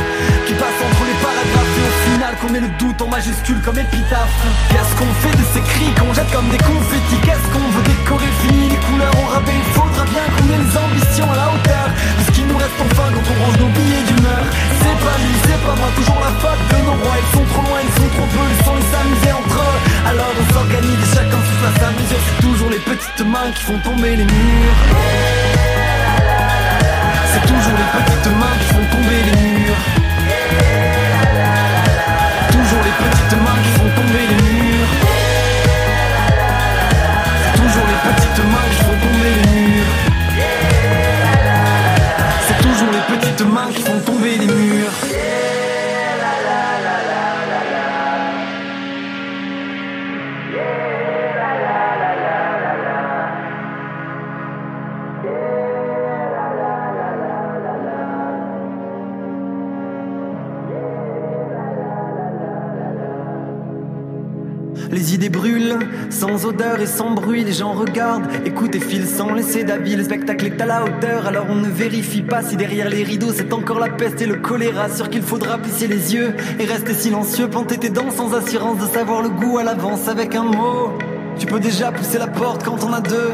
qui 0.48 0.56
passe 0.56 0.80
entre 0.80 1.04
les 1.04 1.18
paragraphes 1.20 1.76
et 1.76 1.84
au 1.84 1.96
final 2.08 2.32
qu'on 2.40 2.52
ait 2.56 2.64
le 2.64 2.72
doute 2.80 2.96
en 2.96 3.08
majuscule 3.12 3.60
comme 3.60 3.76
épitaphe. 3.76 4.32
Qu'est-ce 4.72 4.96
qu'on 4.96 5.12
fait 5.20 5.36
de 5.36 5.44
ces 5.52 5.60
cris 5.60 5.92
qu'on 6.00 6.16
jette 6.16 6.32
comme 6.32 6.48
des 6.48 6.64
confettis? 6.64 7.20
Qu'est-ce 7.28 7.48
qu'on 7.52 7.68
veut 7.68 7.84
décorer? 7.84 8.32
Fini 8.40 8.72
les 8.72 8.80
couleurs 8.88 9.12
au 9.20 9.28
rabais 9.28 9.52
Il 9.52 9.68
faudra 9.76 10.04
bien 10.08 10.24
qu'on 10.32 10.48
ait 10.48 10.62
les 10.64 10.72
ambitions 10.72 11.28
à 11.28 11.36
la 11.44 11.46
hauteur 11.52 11.86
de 11.92 12.22
ce 12.24 12.30
qui 12.32 12.42
nous 12.48 12.56
reste 12.56 12.80
enfin 12.88 13.12
quand 13.12 13.26
on 13.28 13.36
range 13.36 13.58
nos 13.60 13.72
billets 13.76 14.04
d'humeur. 14.08 14.44
C'est 14.80 14.98
pas 15.04 15.16
lui, 15.20 15.34
c'est 15.44 15.60
pas 15.60 15.76
moi, 15.76 15.92
toujours 15.92 16.20
la 16.24 16.32
faute 16.40 16.62
de 16.72 16.78
nos 16.88 16.96
rois. 17.04 17.16
Ils 17.20 17.30
sont 17.36 17.46
trop 17.52 17.64
loin, 17.68 17.80
ils 17.84 17.94
sont 18.00 18.10
trop 18.16 18.28
peu, 18.32 18.44
ils 18.48 18.62
sont 18.64 18.76
les 18.80 19.28
eux. 19.28 19.37
Alors 20.06 20.32
on 20.40 20.52
s'organise 20.52 21.14
chacun 21.14 21.40
souffle 21.48 21.66
à 21.66 21.80
sa 21.80 21.90
mesure. 21.90 22.20
C'est 22.26 22.46
toujours 22.46 22.70
les 22.70 22.78
petites 22.78 23.26
mains 23.26 23.50
qui 23.54 23.62
font 23.62 23.78
tomber 23.78 24.16
les 24.16 24.24
murs. 24.24 24.78
C'est 27.32 27.46
toujours 27.46 27.76
les 27.76 27.88
petites 27.98 28.32
mains 28.36 28.56
qui 28.60 28.66
font 28.74 28.86
tomber 28.96 29.22
les 29.24 29.42
murs. 29.42 29.47
Les 67.48 67.54
gens 67.54 67.72
regardent, 67.72 68.28
écoutent 68.44 68.74
et 68.74 68.80
filent 68.80 69.06
sans 69.06 69.32
laisser 69.32 69.64
d'avis. 69.64 69.96
Le 69.96 70.04
spectacle 70.04 70.44
est 70.44 70.60
à 70.60 70.66
la 70.66 70.84
hauteur, 70.84 71.26
alors 71.26 71.46
on 71.48 71.54
ne 71.54 71.68
vérifie 71.68 72.20
pas 72.20 72.42
si 72.42 72.58
derrière 72.58 72.90
les 72.90 73.02
rideaux 73.02 73.32
c'est 73.32 73.54
encore 73.54 73.78
la 73.78 73.88
peste 73.88 74.20
et 74.20 74.26
le 74.26 74.34
choléra. 74.34 74.90
Sûr 74.90 75.08
qu'il 75.08 75.22
faudra 75.22 75.56
plisser 75.56 75.86
les 75.86 76.14
yeux 76.14 76.34
et 76.60 76.66
rester 76.66 76.92
silencieux, 76.92 77.48
planter 77.48 77.78
tes 77.78 77.88
dents 77.88 78.10
sans 78.10 78.34
assurance 78.34 78.78
de 78.80 78.86
savoir 78.86 79.22
le 79.22 79.30
goût 79.30 79.56
à 79.56 79.64
l'avance 79.64 80.08
avec 80.08 80.34
un 80.34 80.44
mot. 80.44 80.92
Tu 81.38 81.46
peux 81.46 81.60
déjà 81.60 81.92
pousser 81.92 82.18
la 82.18 82.26
porte 82.26 82.64
quand 82.64 82.82
on 82.82 82.92
a 82.92 83.00
deux. 83.00 83.32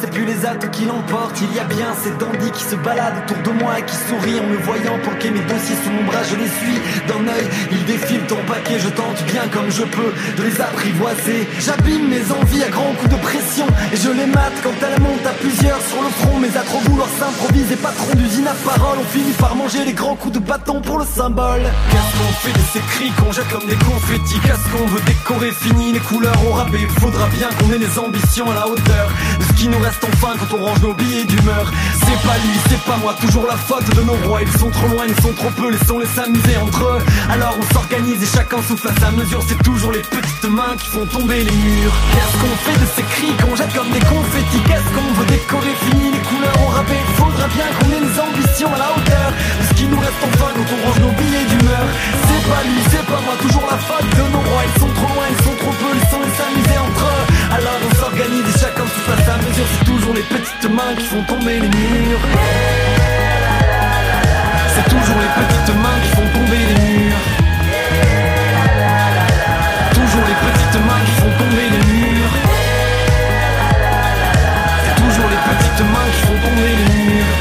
C'est 0.00 0.10
plus 0.10 0.24
les 0.24 0.44
atouts 0.44 0.68
qui 0.70 0.84
l'emportent. 0.86 1.40
Il 1.40 1.56
y 1.56 1.60
a 1.60 1.64
bien 1.64 1.94
ces 2.02 2.10
dandys 2.18 2.50
qui 2.50 2.64
se 2.64 2.74
baladent 2.74 3.22
autour 3.24 3.52
de 3.52 3.58
moi 3.62 3.78
et 3.78 3.84
qui 3.84 3.94
sourient 3.94 4.40
en 4.40 4.46
me 4.48 4.56
voyant 4.58 4.98
planquer 5.02 5.30
mes 5.30 5.40
dossiers 5.40 5.76
sous 5.82 5.90
mon 5.90 6.02
bras. 6.04 6.22
Je 6.28 6.36
les 6.36 6.48
suis 6.48 6.78
d'un 7.06 7.22
œil. 7.30 7.46
Ils 7.70 7.84
défilent 7.84 8.26
ton 8.26 8.42
paquet. 8.46 8.78
Je 8.80 8.88
tente 8.88 9.22
bien 9.30 9.42
comme 9.52 9.70
je 9.70 9.84
peux 9.84 10.12
de 10.36 10.42
les 10.42 10.60
apprivoiser. 10.60 11.48
J'abîme 11.60 12.08
mes 12.08 12.26
envies 12.32 12.64
à 12.64 12.70
grands 12.70 12.94
coups 12.98 13.14
de 13.14 13.20
pression. 13.22 13.66
Et 13.92 13.96
je 13.96 14.10
les 14.10 14.26
mate 14.26 14.58
quand 14.62 14.74
elles 14.82 15.00
montent 15.00 15.26
à 15.26 15.34
plusieurs 15.38 15.80
sur 15.80 16.02
le 16.02 16.10
front. 16.10 16.38
Mais 16.40 16.54
à 16.56 16.62
trop 16.62 16.80
vouloir 16.90 17.08
s'improviser, 17.08 17.76
patron 17.76 18.14
d'usine 18.16 18.48
à 18.48 18.56
parole. 18.66 18.98
On 19.00 19.08
finit 19.14 19.32
par 19.38 19.54
manger 19.54 19.84
les 19.86 19.94
grands 19.94 20.16
coups 20.16 20.34
de 20.34 20.40
bâton 20.40 20.80
pour 20.80 20.98
le 20.98 21.06
symbole. 21.06 21.62
Qu'est-ce 21.90 22.12
qu'on 22.18 22.32
fait 22.42 22.52
de 22.52 22.64
ces 22.72 22.82
cris 22.92 23.12
qu'on 23.12 23.30
jette 23.30 23.48
comme 23.48 23.68
des 23.68 23.76
confettis? 23.76 24.40
Qu'est-ce 24.42 24.66
qu'on 24.74 24.86
veut 24.90 25.04
décorer? 25.06 25.52
Fini 25.52 25.92
les 25.92 26.00
couleurs 26.00 26.40
au 26.50 26.52
rabais. 26.52 26.86
Faudra 27.00 27.28
bien 27.28 27.43
qu'on 27.58 27.70
ait 27.72 27.78
les 27.78 27.98
ambitions 27.98 28.50
à 28.50 28.54
la 28.54 28.66
hauteur 28.66 29.10
de 29.38 29.44
ce 29.44 29.52
qui 29.52 29.68
nous 29.68 29.78
reste 29.78 30.04
enfin 30.04 30.34
quand 30.38 30.56
on 30.56 30.64
range 30.64 30.80
nos 30.80 30.94
billets 30.94 31.24
d'humeur. 31.24 31.70
C'est 32.00 32.20
pas 32.26 32.36
lui, 32.44 32.56
c'est 32.68 32.80
pas 32.84 32.96
moi, 32.96 33.14
toujours 33.20 33.46
la 33.46 33.56
faute 33.56 33.88
de 33.94 34.02
nos 34.02 34.16
rois. 34.26 34.42
Ils 34.42 34.58
sont 34.58 34.70
trop 34.70 34.88
loin, 34.88 35.04
ils 35.06 35.22
sont 35.22 35.32
trop 35.32 35.50
peu, 35.50 35.70
laissons-les 35.70 36.06
s'amuser 36.06 36.56
entre 36.56 36.84
eux. 36.84 36.98
Alors 37.30 37.56
on 37.58 37.74
s'organise 37.74 38.22
et 38.22 38.26
chacun 38.26 38.62
souffle 38.62 38.88
à 38.88 39.00
sa 39.00 39.10
mesure. 39.10 39.42
C'est 39.46 39.62
toujours 39.62 39.92
les 39.92 40.00
petites 40.02 40.48
mains 40.48 40.76
qui 40.78 40.88
font 40.88 41.06
tomber 41.06 41.44
les 41.44 41.52
murs. 41.52 41.92
Qu'est-ce 42.12 42.36
qu'on 42.40 42.56
fait 42.64 42.78
de 42.80 42.86
ces 42.96 43.02
cris 43.02 43.32
qu'on 43.42 43.56
jette 43.56 43.74
comme 43.74 43.90
des 43.90 44.00
confettis? 44.00 44.62
Qu'est-ce 44.66 44.90
qu'on 44.94 45.12
veut 45.18 45.26
décorer? 45.26 45.74
Fini 45.84 46.12
les 46.12 46.24
couleurs 46.24 46.58
au 46.64 46.68
rabais. 46.68 47.04
Faudra 47.16 47.46
bien 47.48 47.68
qu'on 47.78 47.90
ait 47.92 48.00
les 48.00 48.16
ambitions 48.20 48.72
à 48.74 48.78
la 48.78 48.88
hauteur 48.94 49.28
de 49.60 49.64
ce 49.68 49.74
qui 49.74 49.86
nous 49.86 50.00
reste 50.00 50.22
enfin 50.22 50.50
quand 50.56 50.68
on 50.72 50.78
range 50.86 51.00
nos 51.00 51.14
billets 51.18 51.46
d'humeur. 51.50 51.84
C'est 52.26 52.44
pas 52.48 52.62
lui, 52.64 52.80
c'est 52.90 53.06
pas 53.06 53.20
moi, 53.24 53.34
toujours 53.40 53.66
la 53.70 53.78
faute 53.78 54.08
de 54.08 54.24
nos 54.32 54.44
rois. 54.48 54.64
Ils 54.64 54.80
sont 54.80 54.92
trop 54.96 55.10
loin, 55.12 55.26
ils 55.28 55.42
sont 55.44 55.56
trop 55.60 55.74
peu, 55.80 55.90
à 59.10 59.36
mesure 59.36 59.66
C'est 59.66 59.84
toujours 59.84 60.14
les 60.14 60.22
petites 60.22 60.70
mains 60.70 60.94
qui 60.96 61.06
font 61.06 61.22
tomber 61.24 61.60
les 61.60 61.68
murs. 61.68 62.24
C'est 64.74 64.88
toujours 64.88 65.18
les 65.20 65.32
petites 65.40 65.74
mains 65.76 65.98
qui 66.02 66.08
font 66.16 66.28
tomber 66.32 66.62
les 66.70 66.78
murs. 66.84 67.24
Toujours 69.92 70.24
les 70.30 70.38
petites 70.44 70.80
mains 70.86 71.02
qui 71.04 71.12
font 71.20 71.32
tomber 71.38 71.66
les 71.74 71.84
murs. 71.92 72.34
C'est 74.84 74.96
toujours 75.02 75.28
les 75.34 75.42
petites 75.48 75.82
mains 75.92 76.08
qui 76.12 76.20
font 76.26 76.38
tomber 76.46 76.72
les 76.80 76.88
murs. 76.94 77.36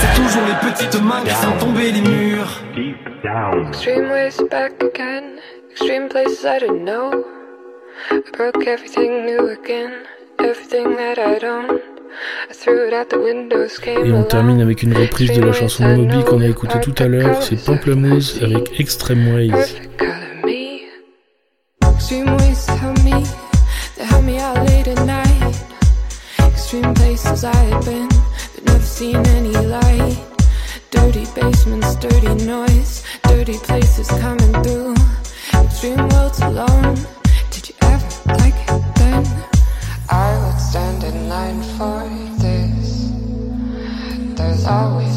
C'est 0.00 0.12
toujours 0.22 0.44
les 0.46 0.58
petites 0.70 1.02
mains 1.02 1.22
qui 1.24 1.34
font 1.34 1.56
tomber 1.58 1.92
les 1.92 2.02
murs. 2.02 2.62
Extreme 3.68 4.10
ways 4.10 4.38
back 4.50 4.82
again, 4.82 5.38
extreme 5.70 6.08
places 6.08 6.44
I 6.44 6.60
didn't 6.60 6.84
know. 6.84 7.37
I 8.10 8.22
broke 8.32 8.66
everything 8.66 9.26
new 9.26 9.50
again, 9.50 9.92
everything 10.38 10.96
that. 10.96 11.18
I 11.18 12.52
threw 12.54 12.88
it 12.88 12.94
out 12.94 13.10
the 13.10 13.18
windows, 13.18 13.78
came 13.78 14.06
Et 14.06 14.12
on 14.12 14.22
termine 14.24 14.62
avec 14.62 14.82
une 14.82 14.96
reprise 14.96 15.30
de 15.32 15.42
la 15.42 15.52
chanson 15.52 15.84
Moby 15.84 16.24
qu'on 16.24 16.40
a 16.40 16.46
écoutée 16.46 16.80
tout 16.80 16.94
à 16.98 17.06
l'heure, 17.06 17.42
c'est 17.42 17.62
Pamplemousse 17.62 18.40
avec 18.42 18.80
Extreme 18.80 19.34
Ways. 19.34 19.52
Extreme 21.82 22.34
ways 22.38 22.64
to 22.64 22.72
help 22.72 22.98
me, 23.04 23.22
they 23.96 24.06
help 24.06 24.24
me 24.24 24.38
out 24.40 24.56
late 24.68 24.88
at 24.88 25.04
night. 25.04 25.54
Extreme 26.38 26.94
places 26.94 27.44
I 27.44 27.54
had 27.54 27.84
been, 27.84 28.08
but 28.54 28.64
never 28.64 28.80
seen 28.80 29.16
any 29.36 29.52
light. 29.66 30.16
Dirty 30.90 31.26
basements, 31.34 31.96
dirty 31.96 32.34
noise, 32.46 33.04
dirty 33.24 33.58
places 33.58 34.08
coming 34.18 34.62
through. 34.62 34.94
Extreme 35.52 36.08
worlds 36.08 36.40
alone. 36.40 36.96
Always 44.68 45.07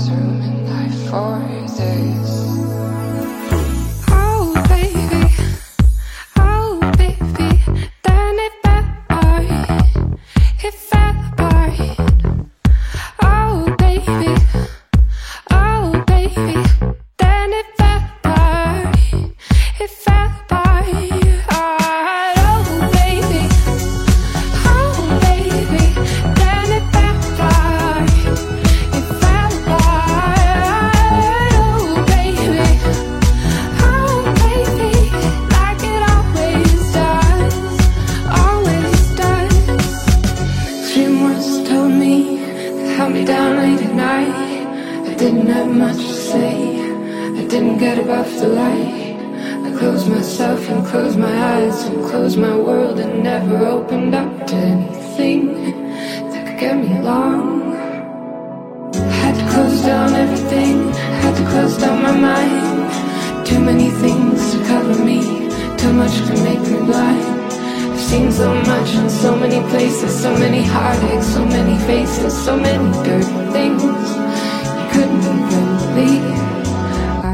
blind. 66.91 67.53
I've 67.93 67.99
seen 67.99 68.31
so 68.31 68.53
much 68.53 68.89
in 68.95 69.09
so 69.09 69.35
many 69.35 69.61
places, 69.69 70.11
so 70.25 70.31
many 70.37 70.63
heartaches, 70.63 71.33
so 71.33 71.45
many 71.45 71.77
faces, 71.85 72.33
so 72.45 72.57
many 72.57 72.91
dirty 73.07 73.37
things 73.55 73.83
you 73.83 74.85
couldn't 74.93 75.23
even 75.31 75.67
believe. 75.81 76.39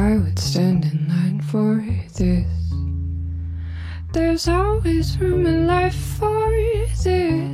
I 0.05 0.18
would 0.22 0.39
stand 0.39 0.86
in 0.86 1.08
line 1.10 1.41
for 1.41 1.84
this. 2.18 2.45
There's 4.14 4.47
always 4.47 5.18
room 5.20 5.45
in 5.45 5.68
life 5.68 5.99
for 6.20 6.49
this. 7.03 7.47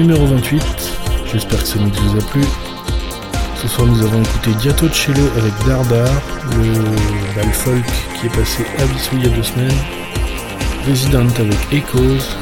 Numéro 0.00 0.24
28. 0.24 0.62
J'espère 1.30 1.60
que 1.60 1.68
ce 1.68 1.78
mix 1.78 1.98
vous 1.98 2.18
a 2.18 2.22
plu. 2.30 2.42
Ce 3.60 3.68
soir, 3.68 3.86
nous 3.86 4.02
avons 4.02 4.22
écouté 4.22 4.52
Diato 4.52 4.88
Cello 4.88 5.28
avec 5.36 5.52
Dardar, 5.66 6.08
le 6.56 6.72
bal 7.36 7.52
folk 7.52 7.84
qui 8.14 8.26
est 8.26 8.30
passé 8.30 8.64
à 8.78 8.84
Vissou 8.84 9.16
il 9.16 9.24
y 9.24 9.26
a 9.26 9.36
deux 9.36 9.42
semaines, 9.42 9.78
Resident 10.88 11.28
avec 11.38 11.58
Echoes, 11.70 12.34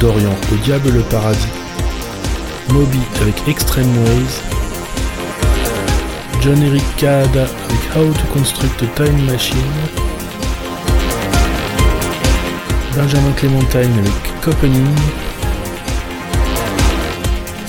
Dorian 0.00 0.34
au 0.52 0.56
Diable 0.64 0.90
le 0.90 1.02
Paradis, 1.02 1.52
Moby 2.70 3.00
avec 3.22 3.36
Extreme 3.46 3.96
Ways, 3.98 4.40
John 6.40 6.60
Eric 6.64 6.96
Kaada 6.96 7.42
avec 7.42 7.96
How 7.96 8.12
to 8.12 8.26
Construct 8.32 8.82
a 8.82 8.86
Time 9.04 9.24
Machine, 9.24 9.56
Benjamin 12.96 13.32
Clémentine 13.36 13.98
avec 14.00 14.40
Copening, 14.40 14.94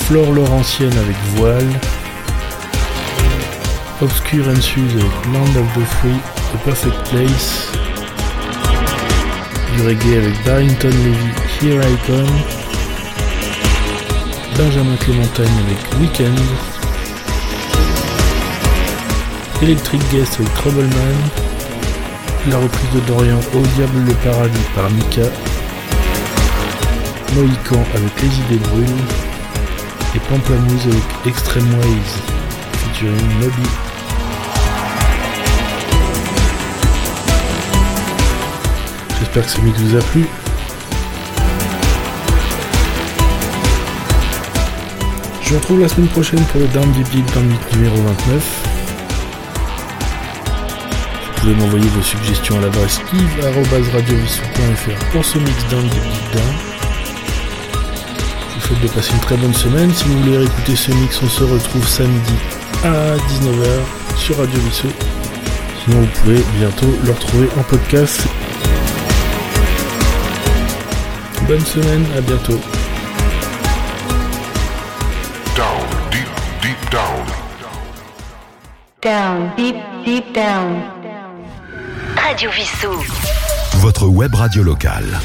Flore 0.10 0.32
Laurentienne 0.32 0.98
avec 0.98 1.16
Voile, 1.36 1.70
Obscure 4.02 4.48
and 4.48 4.54
avec 4.54 5.26
Land 5.32 5.56
of 5.56 5.68
the 5.76 5.86
Free, 5.86 6.20
The 6.52 6.58
Perfect 6.66 6.98
Place, 7.12 7.68
du 9.76 9.84
reggae 9.84 10.18
avec 10.18 10.44
Barrington 10.44 10.90
Levy, 10.90 11.30
Here 11.62 11.84
I 11.84 11.96
Come, 12.08 12.26
Benjamin 14.58 14.96
Clémentine 14.96 15.46
avec 15.68 16.02
Weekend, 16.02 16.40
Electric 19.62 20.02
Guest 20.12 20.40
avec 20.40 20.52
Troubleman, 20.56 21.16
la 22.50 22.58
reprise 22.58 22.90
de 22.96 23.00
Dorian 23.02 23.40
Au 23.54 23.62
Diable 23.76 24.08
le 24.08 24.14
Paradis 24.28 24.58
par 24.74 24.90
Mika, 24.90 25.30
Mohican 27.36 27.86
avec 27.94 28.22
Les 28.24 28.56
Idées 28.56 28.68
Brûles, 28.70 29.29
et 30.20 30.30
Pamplemousse 30.30 30.86
avec 30.86 31.04
Extreme 31.26 31.74
Ways, 31.80 32.22
featuring 32.74 33.28
Moby. 33.40 33.68
J'espère 39.20 39.46
que 39.46 39.50
ce 39.52 39.62
mix 39.62 39.80
vous 39.80 39.98
a 39.98 40.02
plu. 40.02 40.26
Je 45.42 45.50
vous 45.50 45.60
retrouve 45.60 45.82
la 45.82 45.88
semaine 45.88 46.10
prochaine 46.10 46.44
pour 46.46 46.62
le 46.62 46.68
Down 46.68 46.92
Deep 46.92 47.10
Deep 47.10 47.34
Down 47.34 47.46
Mix 47.46 47.76
numéro 47.76 47.96
29. 47.96 48.44
Vous 51.26 51.42
pouvez 51.42 51.56
m'envoyer 51.56 51.88
vos 51.90 52.02
suggestions 52.02 52.58
à 52.58 52.62
l'adresse 52.62 53.02
yves.radiovissou.fr 53.14 55.06
pour 55.12 55.26
ce 55.26 55.38
mix 55.40 55.68
Down 55.70 55.84
Deep 55.84 56.04
Deep 56.04 56.34
Down. 56.34 56.69
Je 58.70 58.76
vous 58.76 58.82
souhaite 58.82 58.92
de 58.92 58.96
passer 58.96 59.14
une 59.14 59.20
très 59.20 59.38
bonne 59.38 59.54
semaine. 59.54 59.92
Si 59.94 60.04
vous 60.06 60.20
voulez 60.20 60.38
réécouter 60.38 60.76
ce 60.76 60.92
mix, 60.92 61.20
on 61.24 61.28
se 61.28 61.44
retrouve 61.44 61.88
samedi 61.88 62.34
à 62.84 63.16
19h 63.16 64.16
sur 64.16 64.38
Radio 64.38 64.60
Vissou. 64.60 64.90
Sinon, 65.84 66.02
vous 66.02 66.22
pouvez 66.22 66.44
bientôt 66.60 66.94
le 67.04 67.12
retrouver 67.12 67.50
en 67.58 67.64
podcast. 67.64 68.28
Bonne 71.48 71.66
semaine, 71.66 72.06
à 72.16 72.22
bientôt. 72.22 72.60
Down, 75.56 75.88
deep, 76.12 76.30
deep 76.62 76.92
down. 76.92 77.26
Down, 79.02 79.52
deep, 79.58 79.78
deep 80.06 80.32
down. 80.34 80.80
Radio 82.16 82.52
Vissou. 82.52 83.04
Votre 83.78 84.06
web 84.08 84.36
radio 84.36 84.62
locale. 84.62 85.20